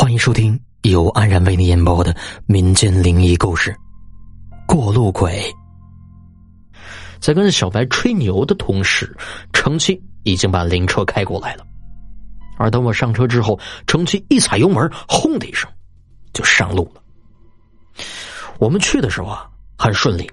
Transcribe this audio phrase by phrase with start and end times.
[0.00, 3.70] 欢迎收听由安然为你演播的民间灵异故事
[4.66, 5.42] 《过路鬼》。
[7.20, 9.14] 在跟小白吹牛的同时，
[9.52, 11.66] 程七已经把灵车开过来了。
[12.56, 15.70] 而等我上车之后，程七一踩油门，轰的一声
[16.32, 17.02] 就上路了。
[18.58, 20.26] 我们去的时候啊，很顺利。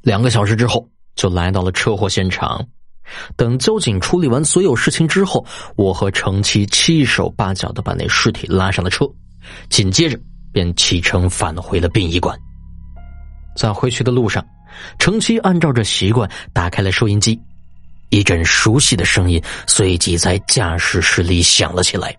[0.00, 2.66] 两个小时之后，就来到了车祸现场。
[3.36, 5.44] 等交警处理完所有事情之后，
[5.76, 9.06] 我和程七七手八脚的把那尸体拉上了车，
[9.68, 10.18] 紧接着
[10.52, 12.38] 便启程返回了殡仪馆。
[13.56, 14.44] 在回去的路上，
[14.98, 17.40] 程七按照着习惯打开了收音机，
[18.10, 22.16] 一阵熟悉的声音随即在驾驶室里响了起来。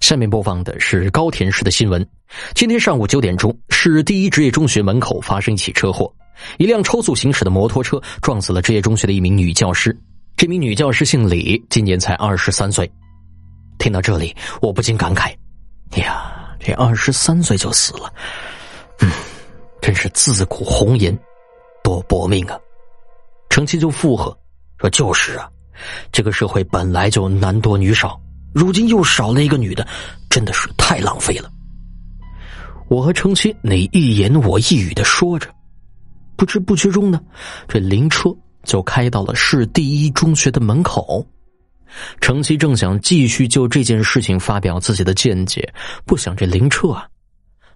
[0.00, 2.06] 下面播放的是高田市的新闻：
[2.54, 6.12] 今天上午九点钟，市第一职业中学门口发生一起车祸。
[6.58, 9.96] 一辆超速行驶的摩托车撞死了职业中学的一名女教师。
[10.36, 12.90] 这名女教师姓李，今年才二十三岁。
[13.78, 15.34] 听到这里，我不禁感慨
[15.96, 18.12] ：“呀，这二十三岁就死了，
[19.00, 19.10] 嗯，
[19.80, 21.16] 真是自古红颜
[21.82, 22.58] 多薄命啊！”
[23.48, 24.36] 程七就附和
[24.78, 25.48] 说：“就是啊，
[26.12, 28.20] 这个社会本来就男多女少，
[28.54, 29.86] 如今又少了一个女的，
[30.28, 31.50] 真的是太浪费了。”
[32.88, 35.48] 我和程七你一言我一语的说着。
[36.36, 37.20] 不知不觉中呢，
[37.66, 38.30] 这灵车
[38.62, 41.26] 就开到了市第一中学的门口。
[42.20, 45.72] 程七正想继续就这件事情发表自己的见解，
[46.04, 47.06] 不想这灵车啊，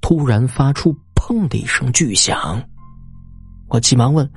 [0.00, 2.62] 突然发出“砰”的一声巨响。
[3.68, 4.28] 我急忙问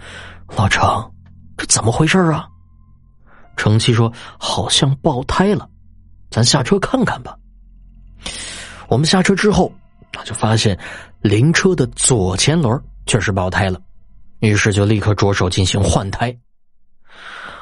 [0.56, 1.12] 老程
[1.58, 2.48] ：“这怎么回事啊？”
[3.58, 5.68] 程七说：“好像爆胎了，
[6.30, 7.36] 咱下车看看吧。”
[8.88, 9.74] 我们下车之后，
[10.14, 10.80] 那就发现
[11.22, 13.82] 灵车的左前轮确实爆胎了。
[14.40, 16.36] 于是就立刻着手进行换胎。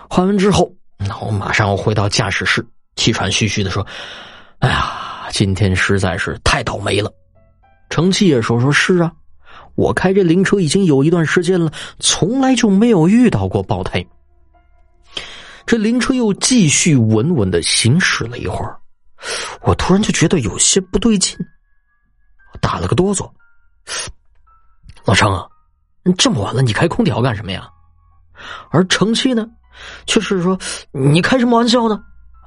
[0.09, 3.85] 换完之后，那我马上回到驾驶室，气喘吁吁的说
[4.59, 7.11] ：“哎呀，今天实在是太倒霉了。”
[7.89, 9.11] 程七也说：“说是啊，
[9.75, 14.05] 我开这灵车已经有一段时间了，从来就没有遇到过爆胎。”
[15.65, 18.77] 这灵车又继续稳稳的行驶了一会儿，
[19.61, 21.37] 我突然就觉得有些不对劲，
[22.51, 23.29] 我打了个哆嗦。
[25.05, 25.47] 老程啊！
[26.17, 27.69] 这么晚了，你开空调干什么呀？
[28.71, 29.47] 而程七呢，
[30.05, 30.59] 却是说
[30.91, 31.99] ：“你开什么玩笑呢？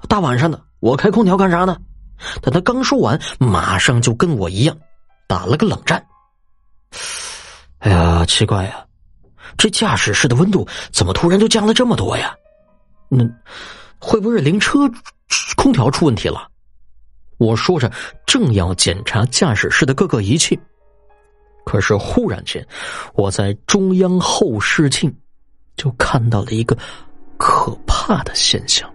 [0.09, 1.77] 大晚上的，我开空调干啥呢？”
[2.43, 4.77] 但他刚说完，马上就跟我一样
[5.27, 6.05] 打了个冷战。
[7.79, 8.85] 哎呀，奇怪呀，
[9.57, 12.35] 这驾驶室的温度怎么突然就降了这么多呀？
[13.09, 13.25] 那
[13.99, 14.91] 会不会灵车
[15.57, 16.49] 空调出问题了？
[17.39, 17.91] 我说着，
[18.27, 20.59] 正要检查驾驶室的各个仪器。
[21.67, 22.65] 可是忽然间，
[23.15, 25.13] 我在中央后视镜
[25.77, 26.79] 就看到了一个
[27.37, 28.89] 可怕的现象。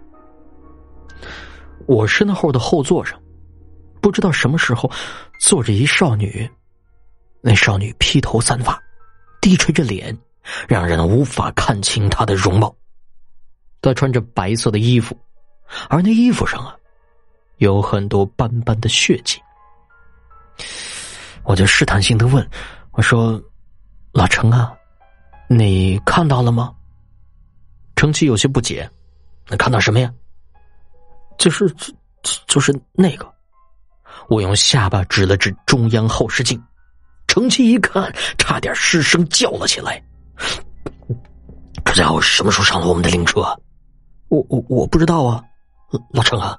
[1.86, 3.20] 我身后的后座上，
[4.00, 4.90] 不知道什么时候
[5.38, 6.50] 坐着一少女，
[7.42, 8.82] 那少女披头散发，
[9.42, 10.16] 低垂着脸，
[10.66, 12.74] 让人无法看清她的容貌。
[13.82, 15.14] 她穿着白色的衣服，
[15.90, 16.74] 而那衣服上啊，
[17.58, 19.38] 有很多斑斑的血迹。
[21.44, 22.48] 我就试探性的问
[22.92, 23.40] ：“我说，
[24.12, 24.72] 老程啊，
[25.48, 26.72] 你看到了吗？”
[27.96, 28.88] 程七有些不解
[29.50, 30.12] ：“你看到什么呀
[31.38, 31.72] ？”“就是，
[32.46, 33.30] 就是那个。”
[34.28, 36.62] 我用下巴指了指中央后视镜。
[37.26, 40.02] 程七一看，差点失声叫了起来
[41.84, 43.40] ：“这家伙什么时候上了我们的灵车
[44.28, 45.42] ？”“我我我不知道啊，
[46.10, 46.58] 老程啊，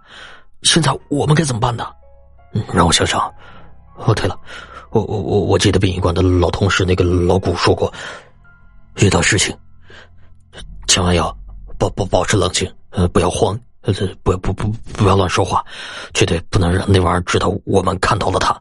[0.63, 1.87] 现在我们该怎么办呢
[2.73, 3.19] ？”“让我想想。
[3.95, 4.37] 哦，对了。”
[4.93, 7.91] 我我我我记得殡仪馆的老同事那个老古说过，
[8.97, 9.55] 遇到事情
[10.87, 11.35] 千万要
[11.79, 15.65] 保保保持冷静，呃，不要慌，呃，不不不不要乱说话，
[16.13, 18.55] 绝对不能让那玩意儿知道我们看到了他。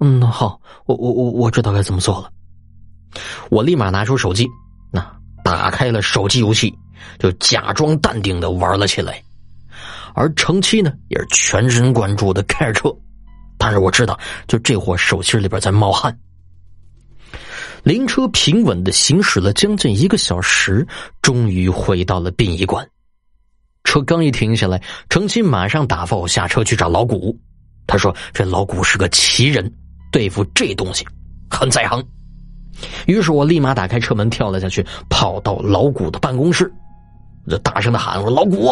[0.00, 2.30] 嗯，好，我我我我知道该怎么做了。
[3.50, 4.48] 我立马拿出手机，
[4.90, 5.06] 那
[5.44, 6.74] 打开了手机游戏，
[7.18, 9.22] 就假装淡定的玩了起来。
[10.14, 12.96] 而程七呢，也是全神贯注的开着车。
[13.66, 14.16] 但是我知道，
[14.46, 16.16] 就这货手心里边在冒汗。
[17.82, 20.86] 灵车平稳的行驶了将近一个小时，
[21.20, 22.88] 终于回到了殡仪馆。
[23.82, 27.36] 车刚一停下来，程七马上打发我下车去找老谷。
[27.88, 29.68] 他说：“这老谷是个奇人，
[30.12, 31.04] 对付这东西
[31.50, 32.00] 很在行。”
[33.08, 36.72] 于是我立马打开车门跳了下去，跑到老谷的办公室，
[37.46, 38.68] 我就大声的喊：“我说老谷，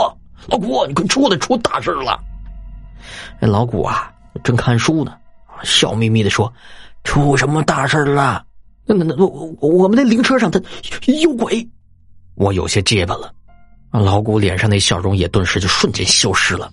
[0.46, 2.16] 老谷，你快出来，出大事了！”
[3.42, 4.12] 那老谷啊。
[4.42, 5.16] 正看书呢，
[5.62, 6.52] 笑眯眯的说
[7.04, 8.44] ：“出什么大事了？
[8.86, 10.60] 那那那我我们那灵车上他
[11.22, 11.66] 有鬼！”
[12.34, 13.32] 我有些结巴了，
[13.92, 16.70] 老谷脸上那笑容也顿时就瞬间消失了。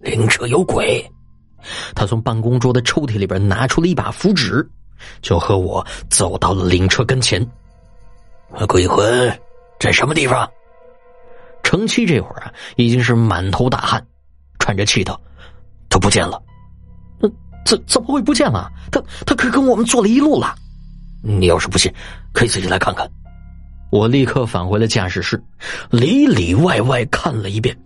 [0.00, 1.10] 灵车有鬼，
[1.94, 4.68] 他从办公桌的抽屉里边拿出了一把符纸，
[5.22, 7.44] 就和我走到了灵车跟前。
[8.68, 9.40] 鬼魂
[9.80, 10.48] 在什么地方？
[11.62, 14.06] 程七这会儿啊，已经是满头大汗，
[14.58, 15.18] 喘着气道
[15.88, 16.40] ：“他不见了。
[17.64, 18.70] 那怎怎么会不见了？
[18.90, 20.54] 他他可跟我们坐了一路了。
[21.22, 21.92] 你要是不信，
[22.32, 23.10] 可以自己来看看。”
[23.90, 25.40] 我立刻返回了驾驶室，
[25.90, 27.76] 里里外外看了一遍，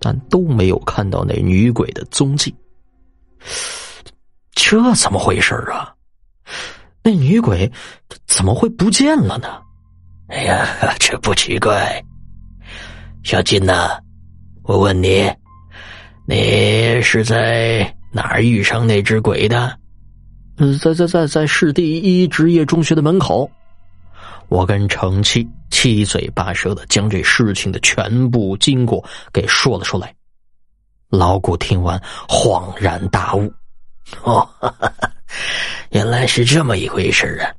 [0.00, 2.54] 但都没有看到那女鬼的踪迹。
[4.52, 5.94] 这怎么回事啊？
[7.02, 7.70] 那女鬼
[8.26, 9.60] 怎么会不见了呢？
[10.28, 10.66] 哎呀，
[10.98, 12.02] 这不奇怪。
[13.22, 13.98] 小金呐，
[14.62, 15.30] 我问你，
[16.26, 19.78] 你是在哪儿遇上那只鬼的？
[20.56, 23.48] 嗯，在在在在市第一职业中学的门口。
[24.48, 30.12] 我跟程七七嘴八舌的将这事情的全部经过给说了出来。
[31.10, 33.52] 老谷听完恍然大悟
[34.24, 34.48] ：“哦，
[35.90, 37.54] 原来是这么一回事啊！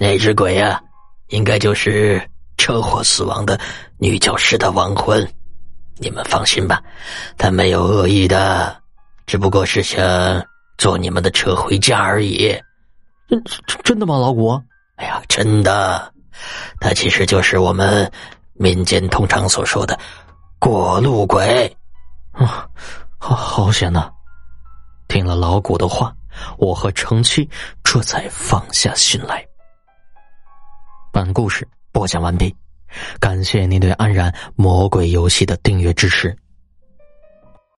[0.00, 0.82] 那只鬼呀，
[1.28, 2.20] 应该就是……”
[2.56, 3.58] 车祸死亡的
[3.98, 5.28] 女教师的亡魂，
[5.98, 6.82] 你们放心吧，
[7.36, 8.80] 他没有恶意的，
[9.26, 10.44] 只不过是想
[10.78, 12.56] 坐你们的车回家而已。
[13.28, 13.42] 真
[13.82, 14.62] 真的吗，老谷？
[14.96, 16.12] 哎呀，真的，
[16.80, 18.10] 他其实就是我们
[18.52, 19.98] 民间通常所说的
[20.58, 21.76] 过路鬼。
[22.32, 22.68] 啊，
[23.18, 24.10] 好好险呐！
[25.08, 26.14] 听了老谷的话，
[26.58, 27.48] 我和程七
[27.82, 29.44] 这才放下心来。
[31.12, 31.66] 本故事。
[31.92, 32.52] 播讲完毕，
[33.20, 36.36] 感谢您对安然魔鬼游戏的订阅支持。